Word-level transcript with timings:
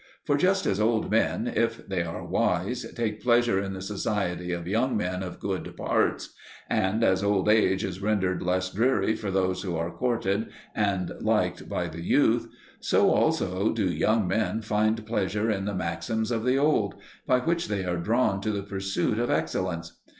For 0.25 0.35
just 0.35 0.65
as 0.65 0.79
old 0.79 1.11
men, 1.11 1.45
if 1.45 1.87
they 1.87 2.01
are 2.01 2.25
wise, 2.25 2.91
take 2.95 3.21
pleasure 3.21 3.61
in 3.61 3.73
the 3.73 3.83
society 3.83 4.51
of 4.51 4.67
young 4.67 4.97
men 4.97 5.21
of 5.21 5.39
good 5.39 5.77
parts, 5.77 6.33
and 6.67 7.03
as 7.03 7.23
old 7.23 7.47
age 7.47 7.83
is 7.83 8.01
rendered 8.01 8.41
less 8.41 8.71
dreary 8.73 9.15
for 9.15 9.29
those 9.29 9.61
who 9.61 9.75
are 9.75 9.91
courted 9.95 10.47
and 10.73 11.11
liked 11.21 11.69
by 11.69 11.85
the 11.87 12.01
youth, 12.03 12.47
so 12.79 13.11
also 13.11 13.71
do 13.71 13.85
young 13.93 14.27
men 14.27 14.63
find 14.63 15.05
pleasure 15.05 15.51
in 15.51 15.65
the 15.65 15.75
maxims 15.75 16.31
of 16.31 16.45
the 16.45 16.57
old, 16.57 16.95
by 17.27 17.37
which 17.37 17.67
they 17.67 17.85
are 17.85 17.97
drawn 17.97 18.41
to 18.41 18.49
the 18.49 18.63
pursuit 18.63 19.19
of 19.19 19.29
excellence. 19.29 20.01